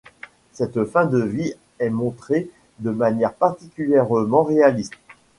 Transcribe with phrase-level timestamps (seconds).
[0.51, 4.93] Cette fin de vie est montrée de manière particulièrement réaliste.